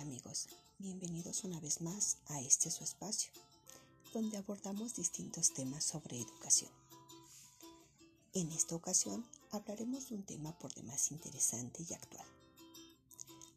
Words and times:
Amigos, 0.00 0.46
bienvenidos 0.78 1.42
una 1.42 1.58
vez 1.58 1.80
más 1.80 2.18
a 2.28 2.40
este 2.40 2.70
su 2.70 2.84
espacio, 2.84 3.32
donde 4.14 4.36
abordamos 4.36 4.94
distintos 4.94 5.52
temas 5.52 5.82
sobre 5.82 6.20
educación. 6.20 6.70
En 8.32 8.52
esta 8.52 8.76
ocasión 8.76 9.26
hablaremos 9.50 10.08
de 10.08 10.14
un 10.14 10.22
tema 10.22 10.56
por 10.56 10.72
demás 10.72 11.10
interesante 11.10 11.84
y 11.88 11.92
actual. 11.92 12.26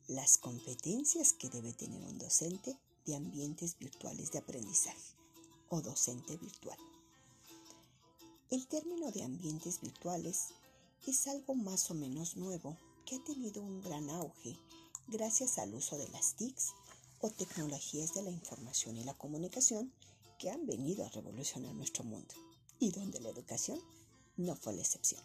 Las 0.08 0.40
competencias 0.40 1.34
que 1.34 1.50
debe 1.50 1.74
tener 1.74 2.04
un 2.04 2.18
docente 2.18 2.76
de 3.06 3.16
ambientes 3.16 3.78
virtuales 3.78 4.32
de 4.32 4.40
aprendizaje 4.40 5.16
o 5.70 5.80
docente 5.82 6.38
virtual. 6.38 6.80
El 8.50 8.66
término 8.66 9.12
de 9.12 9.24
ambientes 9.24 9.80
virtuales 9.80 10.48
es 11.06 11.28
algo 11.28 11.54
más 11.54 11.92
o 11.92 11.94
menos 11.94 12.36
nuevo 12.36 12.76
que 13.06 13.18
ha 13.18 13.24
tenido 13.24 13.62
un 13.62 13.80
gran 13.82 14.10
auge 14.10 14.58
gracias 15.12 15.58
al 15.58 15.74
uso 15.76 15.98
de 15.98 16.08
las 16.08 16.36
TICs 16.36 16.74
o 17.20 17.30
tecnologías 17.30 18.14
de 18.14 18.22
la 18.22 18.32
información 18.32 18.96
y 18.96 19.04
la 19.04 19.14
comunicación 19.14 19.92
que 20.40 20.50
han 20.50 20.66
venido 20.66 21.06
a 21.06 21.10
revolucionar 21.10 21.74
nuestro 21.76 22.06
mundo 22.06 22.34
y 22.80 22.92
donde 22.92 23.20
la 23.20 23.30
educación 23.30 23.80
no 24.38 24.56
fue 24.56 24.74
la 24.74 24.82
excepción. 24.82 25.22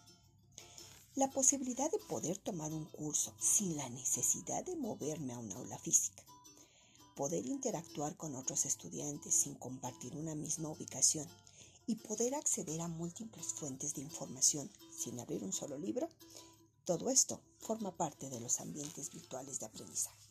La 1.14 1.30
posibilidad 1.30 1.90
de 1.90 2.00
poder 2.00 2.36
tomar 2.36 2.72
un 2.72 2.84
curso 2.86 3.32
sin 3.38 3.76
la 3.76 3.88
necesidad 3.88 4.64
de 4.64 4.74
moverme 4.74 5.32
a 5.32 5.38
un 5.38 5.52
aula 5.52 5.78
física, 5.78 6.24
poder 7.14 7.46
interactuar 7.46 8.16
con 8.16 8.34
otros 8.34 8.66
estudiantes 8.66 9.34
sin 9.34 9.54
compartir 9.54 10.16
una 10.16 10.34
misma 10.34 10.68
ubicación 10.68 11.28
y 11.86 11.94
poder 11.94 12.34
acceder 12.34 12.80
a 12.80 12.88
múltiples 12.88 13.54
fuentes 13.54 13.94
de 13.94 14.02
información 14.02 14.68
sin 14.90 15.20
abrir 15.20 15.44
un 15.44 15.52
solo 15.52 15.78
libro 15.78 16.08
todo 16.86 17.10
esto 17.10 17.42
forma 17.58 17.94
parte 17.96 18.30
de 18.30 18.40
los 18.40 18.60
ambientes 18.60 19.10
virtuales 19.10 19.58
de 19.58 19.66
aprendizaje. 19.66 20.24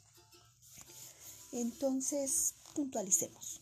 Entonces, 1.51 2.55
puntualicemos. 2.73 3.61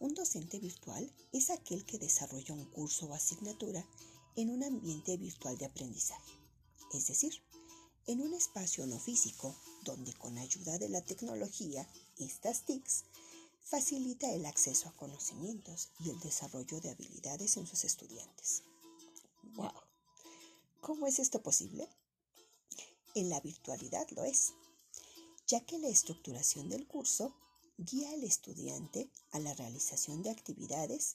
Un 0.00 0.14
docente 0.14 0.58
virtual 0.58 1.10
es 1.32 1.50
aquel 1.50 1.86
que 1.86 1.98
desarrolla 1.98 2.54
un 2.54 2.64
curso 2.64 3.06
o 3.06 3.14
asignatura 3.14 3.86
en 4.34 4.50
un 4.50 4.64
ambiente 4.64 5.16
virtual 5.16 5.56
de 5.58 5.66
aprendizaje, 5.66 6.32
es 6.92 7.06
decir, 7.06 7.40
en 8.08 8.20
un 8.20 8.34
espacio 8.34 8.84
no 8.86 8.98
físico 8.98 9.54
donde 9.84 10.12
con 10.14 10.36
ayuda 10.38 10.76
de 10.78 10.88
la 10.88 11.04
tecnología, 11.04 11.88
estas 12.18 12.64
TICs, 12.64 13.04
facilita 13.62 14.32
el 14.32 14.44
acceso 14.44 14.88
a 14.88 14.96
conocimientos 14.96 15.90
y 16.00 16.10
el 16.10 16.18
desarrollo 16.18 16.80
de 16.80 16.90
habilidades 16.90 17.56
en 17.56 17.66
sus 17.68 17.84
estudiantes. 17.84 18.64
¡Wow! 19.54 19.91
¿Cómo 20.82 21.06
es 21.06 21.20
esto 21.20 21.40
posible? 21.40 21.88
En 23.14 23.30
la 23.30 23.40
virtualidad 23.40 24.04
lo 24.16 24.24
es, 24.24 24.52
ya 25.46 25.64
que 25.64 25.78
la 25.78 25.86
estructuración 25.86 26.68
del 26.68 26.88
curso 26.88 27.36
guía 27.78 28.10
al 28.10 28.24
estudiante 28.24 29.08
a 29.30 29.38
la 29.38 29.54
realización 29.54 30.24
de 30.24 30.30
actividades, 30.30 31.14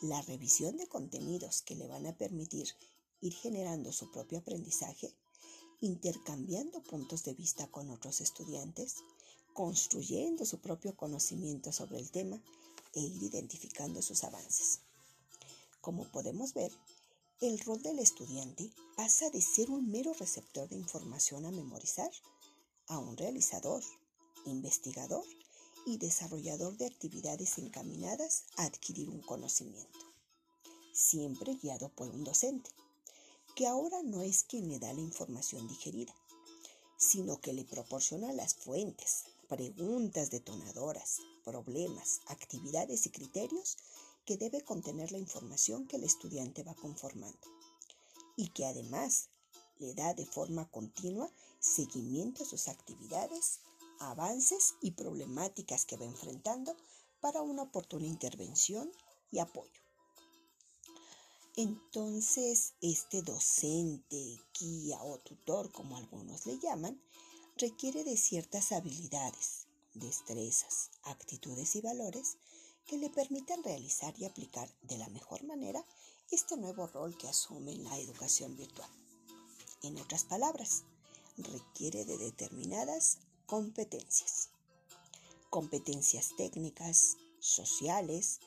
la 0.00 0.22
revisión 0.22 0.76
de 0.76 0.86
contenidos 0.86 1.62
que 1.62 1.74
le 1.74 1.88
van 1.88 2.06
a 2.06 2.16
permitir 2.16 2.68
ir 3.20 3.34
generando 3.34 3.90
su 3.90 4.12
propio 4.12 4.38
aprendizaje, 4.38 5.12
intercambiando 5.80 6.80
puntos 6.84 7.24
de 7.24 7.34
vista 7.34 7.66
con 7.66 7.90
otros 7.90 8.20
estudiantes, 8.20 8.98
construyendo 9.54 10.46
su 10.46 10.60
propio 10.60 10.96
conocimiento 10.96 11.72
sobre 11.72 11.98
el 11.98 12.12
tema 12.12 12.40
e 12.94 13.00
ir 13.00 13.24
identificando 13.24 14.02
sus 14.02 14.22
avances. 14.22 14.82
Como 15.80 16.04
podemos 16.12 16.54
ver, 16.54 16.70
el 17.40 17.58
rol 17.60 17.80
del 17.80 17.98
estudiante 17.98 18.70
pasa 18.96 19.30
de 19.30 19.40
ser 19.40 19.70
un 19.70 19.90
mero 19.90 20.12
receptor 20.12 20.68
de 20.68 20.76
información 20.76 21.46
a 21.46 21.50
memorizar 21.50 22.10
a 22.86 22.98
un 22.98 23.16
realizador, 23.16 23.82
investigador 24.44 25.24
y 25.86 25.96
desarrollador 25.96 26.76
de 26.76 26.84
actividades 26.84 27.56
encaminadas 27.56 28.44
a 28.58 28.64
adquirir 28.64 29.08
un 29.08 29.22
conocimiento, 29.22 29.98
siempre 30.92 31.54
guiado 31.54 31.88
por 31.88 32.10
un 32.10 32.24
docente, 32.24 32.70
que 33.56 33.66
ahora 33.66 34.02
no 34.02 34.20
es 34.20 34.44
quien 34.44 34.68
le 34.68 34.78
da 34.78 34.92
la 34.92 35.00
información 35.00 35.66
digerida, 35.66 36.14
sino 36.98 37.40
que 37.40 37.54
le 37.54 37.64
proporciona 37.64 38.34
las 38.34 38.54
fuentes, 38.54 39.24
preguntas 39.48 40.30
detonadoras, 40.30 41.20
problemas, 41.42 42.20
actividades 42.26 43.06
y 43.06 43.10
criterios 43.10 43.78
que 44.30 44.36
debe 44.36 44.62
contener 44.62 45.10
la 45.10 45.18
información 45.18 45.88
que 45.88 45.96
el 45.96 46.04
estudiante 46.04 46.62
va 46.62 46.76
conformando 46.76 47.48
y 48.36 48.50
que 48.50 48.64
además 48.64 49.28
le 49.80 49.92
da 49.92 50.14
de 50.14 50.24
forma 50.24 50.70
continua 50.70 51.28
seguimiento 51.58 52.44
a 52.44 52.46
sus 52.46 52.68
actividades, 52.68 53.58
avances 53.98 54.76
y 54.82 54.92
problemáticas 54.92 55.84
que 55.84 55.96
va 55.96 56.04
enfrentando 56.04 56.76
para 57.18 57.42
una 57.42 57.62
oportuna 57.62 58.06
intervención 58.06 58.92
y 59.32 59.40
apoyo. 59.40 59.82
Entonces, 61.56 62.74
este 62.80 63.22
docente, 63.22 64.38
guía 64.60 65.02
o 65.02 65.18
tutor, 65.18 65.72
como 65.72 65.96
algunos 65.96 66.46
le 66.46 66.56
llaman, 66.60 67.02
requiere 67.56 68.04
de 68.04 68.16
ciertas 68.16 68.70
habilidades, 68.70 69.66
destrezas, 69.94 70.92
actitudes 71.02 71.74
y 71.74 71.80
valores 71.80 72.36
que 72.86 72.98
le 72.98 73.10
permitan 73.10 73.62
realizar 73.62 74.14
y 74.18 74.24
aplicar 74.24 74.68
de 74.82 74.98
la 74.98 75.08
mejor 75.08 75.42
manera 75.44 75.84
este 76.30 76.56
nuevo 76.56 76.86
rol 76.86 77.16
que 77.16 77.28
asume 77.28 77.74
la 77.76 77.98
educación 77.98 78.56
virtual. 78.56 78.90
En 79.82 79.98
otras 79.98 80.24
palabras, 80.24 80.84
requiere 81.36 82.04
de 82.04 82.18
determinadas 82.18 83.18
competencias. 83.46 84.50
Competencias 85.48 86.30
técnicas, 86.36 87.16
sociales, 87.40 88.40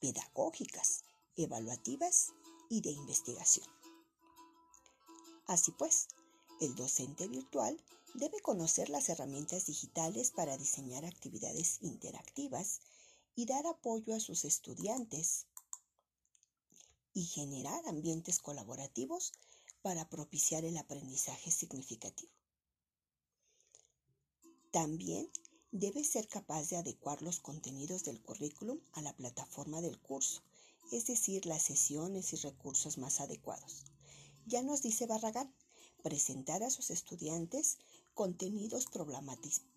pedagógicas, 0.00 1.04
evaluativas 1.36 2.32
y 2.68 2.80
de 2.80 2.90
investigación. 2.90 3.66
Así 5.46 5.70
pues, 5.72 6.08
el 6.60 6.74
docente 6.74 7.28
virtual 7.28 7.80
debe 8.14 8.40
conocer 8.40 8.88
las 8.88 9.08
herramientas 9.08 9.66
digitales 9.66 10.30
para 10.30 10.56
diseñar 10.56 11.04
actividades 11.04 11.78
interactivas 11.82 12.80
y 13.38 13.46
dar 13.46 13.64
apoyo 13.68 14.16
a 14.16 14.20
sus 14.20 14.44
estudiantes 14.44 15.46
y 17.14 17.22
generar 17.22 17.86
ambientes 17.86 18.40
colaborativos 18.40 19.32
para 19.80 20.08
propiciar 20.08 20.64
el 20.64 20.76
aprendizaje 20.76 21.52
significativo. 21.52 22.32
También 24.72 25.30
debe 25.70 26.02
ser 26.02 26.26
capaz 26.26 26.68
de 26.68 26.78
adecuar 26.78 27.22
los 27.22 27.38
contenidos 27.38 28.02
del 28.02 28.20
currículum 28.20 28.80
a 28.94 29.02
la 29.02 29.12
plataforma 29.12 29.80
del 29.80 30.00
curso, 30.00 30.42
es 30.90 31.06
decir, 31.06 31.46
las 31.46 31.62
sesiones 31.62 32.32
y 32.32 32.36
recursos 32.38 32.98
más 32.98 33.20
adecuados. 33.20 33.84
Ya 34.46 34.64
nos 34.64 34.82
dice 34.82 35.06
Barragán, 35.06 35.54
presentar 36.02 36.64
a 36.64 36.70
sus 36.70 36.90
estudiantes 36.90 37.78
contenidos 38.14 38.86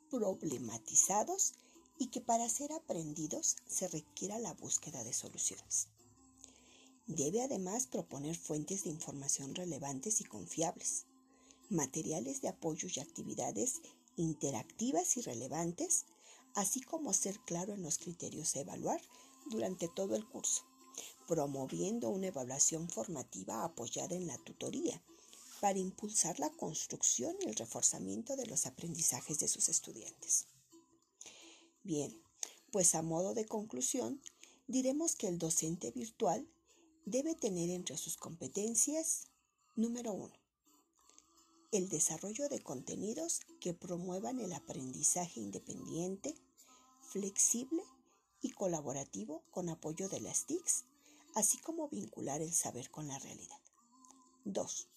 problematizados 0.10 1.54
y 2.02 2.08
que 2.08 2.20
para 2.20 2.50
ser 2.50 2.74
aprendidos 2.74 3.58
se 3.68 3.88
requiera 3.88 4.40
la 4.40 4.56
búsqueda 4.56 5.04
de 5.04 5.14
soluciones. 5.14 5.88
Debe 7.06 7.44
además 7.44 7.86
proponer 7.86 8.36
fuentes 8.36 8.86
de 8.86 8.90
información 8.90 9.54
relevantes 9.54 10.20
y 10.20 10.24
confiables, 10.24 11.06
materiales 11.70 12.42
de 12.42 12.48
apoyo 12.48 12.88
y 12.92 13.00
actividades 13.00 13.82
interactivas 14.16 15.16
y 15.18 15.22
relevantes, 15.22 16.06
así 16.56 16.82
como 16.82 17.14
ser 17.14 17.40
claro 17.42 17.76
en 17.76 17.84
los 17.84 18.00
criterios 18.00 18.56
a 18.56 18.62
evaluar 18.62 19.00
durante 19.46 19.88
todo 19.88 20.16
el 20.16 20.28
curso, 20.28 20.64
promoviendo 21.28 22.10
una 22.10 22.30
evaluación 22.30 22.90
formativa 22.90 23.64
apoyada 23.64 24.16
en 24.16 24.26
la 24.26 24.40
tutoría 24.40 25.00
para 25.60 25.78
impulsar 25.78 26.40
la 26.40 26.50
construcción 26.50 27.36
y 27.42 27.50
el 27.50 27.56
reforzamiento 27.56 28.36
de 28.36 28.48
los 28.48 28.66
aprendizajes 28.66 29.38
de 29.38 29.48
sus 29.48 29.70
estudiantes. 29.70 30.48
Bien, 31.92 32.18
pues 32.72 32.96
a 32.96 33.02
modo 33.02 33.34
de 33.34 33.46
conclusión, 33.46 34.22
diremos 34.66 35.18
que 35.18 35.28
el 35.28 35.38
docente 35.38 35.92
virtual 35.92 36.48
debe 37.06 37.36
tener 37.36 37.70
entre 37.70 37.98
sus 37.98 38.16
competencias, 38.16 39.28
número 39.76 40.14
uno, 40.14 40.34
el 41.74 41.90
desarrollo 41.90 42.48
de 42.48 42.64
contenidos 42.64 43.42
que 43.60 43.74
promuevan 43.74 44.40
el 44.40 44.54
aprendizaje 44.54 45.42
independiente, 45.42 46.34
flexible 47.02 47.84
y 48.42 48.52
colaborativo 48.52 49.44
con 49.52 49.68
apoyo 49.68 50.08
de 50.08 50.22
las 50.22 50.46
TICs, 50.46 50.86
así 51.36 51.58
como 51.58 51.90
vincular 51.90 52.42
el 52.42 52.54
saber 52.54 52.90
con 52.90 53.10
la 53.10 53.20
realidad. 53.20 53.60
2. 54.46 54.88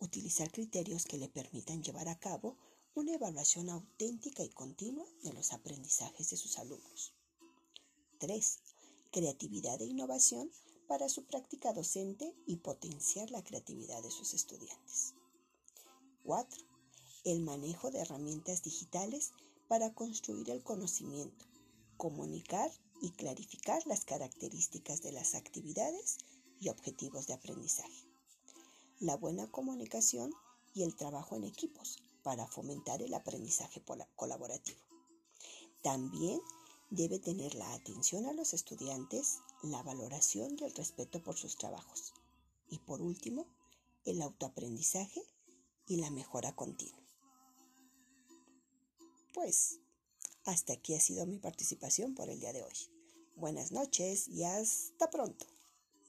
Utilizar 0.00 0.52
criterios 0.52 1.06
que 1.06 1.16
le 1.16 1.30
permitan 1.30 1.82
llevar 1.82 2.10
a 2.10 2.18
cabo 2.18 2.58
una 2.96 3.14
evaluación 3.14 3.70
auténtica 3.70 4.44
y 4.44 4.50
continua 4.50 5.04
de 5.24 5.32
los 5.32 5.52
aprendizajes 5.52 6.30
de 6.30 6.36
sus 6.36 6.58
alumnos. 6.58 7.12
3. 8.18 8.58
Creatividad 9.10 9.82
e 9.82 9.86
innovación 9.86 10.48
para 10.86 11.08
su 11.08 11.24
práctica 11.24 11.72
docente 11.72 12.36
y 12.46 12.56
potenciar 12.56 13.32
la 13.32 13.42
creatividad 13.42 14.00
de 14.00 14.12
sus 14.12 14.32
estudiantes. 14.32 15.14
4. 16.22 16.62
el 17.24 17.40
manejo 17.40 17.90
de 17.90 17.98
herramientas 17.98 18.62
digitales 18.62 19.32
para 19.66 19.92
construir 19.92 20.50
el 20.50 20.62
conocimiento, 20.62 21.46
comunicar 21.96 22.70
y 23.02 23.10
clarificar 23.10 23.84
las 23.86 24.04
características 24.04 25.02
de 25.02 25.10
las 25.10 25.34
actividades 25.34 26.18
y 26.60 26.68
objetivos 26.68 27.26
de 27.26 27.34
aprendizaje. 27.34 28.06
La 29.00 29.16
buena 29.16 29.50
comunicación 29.50 30.32
y 30.74 30.84
el 30.84 30.94
trabajo 30.94 31.34
en 31.34 31.44
equipos 31.44 32.03
para 32.24 32.48
fomentar 32.48 33.00
el 33.02 33.14
aprendizaje 33.14 33.80
colaborativo. 34.16 34.80
También 35.82 36.40
debe 36.90 37.20
tener 37.20 37.54
la 37.54 37.72
atención 37.74 38.26
a 38.26 38.32
los 38.32 38.54
estudiantes, 38.54 39.38
la 39.62 39.82
valoración 39.84 40.56
y 40.58 40.64
el 40.64 40.74
respeto 40.74 41.22
por 41.22 41.36
sus 41.36 41.56
trabajos. 41.56 42.14
Y 42.68 42.78
por 42.78 43.00
último, 43.00 43.46
el 44.04 44.22
autoaprendizaje 44.22 45.22
y 45.86 45.96
la 45.96 46.10
mejora 46.10 46.56
continua. 46.56 46.98
Pues 49.34 49.78
hasta 50.44 50.72
aquí 50.72 50.94
ha 50.94 51.00
sido 51.00 51.26
mi 51.26 51.38
participación 51.38 52.14
por 52.14 52.30
el 52.30 52.40
día 52.40 52.52
de 52.52 52.62
hoy. 52.62 52.74
Buenas 53.36 53.72
noches 53.72 54.28
y 54.28 54.44
hasta 54.44 55.10
pronto. 55.10 55.46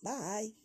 Bye. 0.02 0.65